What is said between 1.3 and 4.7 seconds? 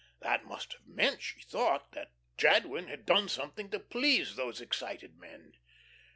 thought, that Jadwin had done something to please those